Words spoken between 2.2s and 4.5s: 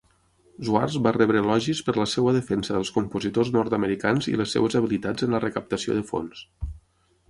defensa dels compositors nord-americans i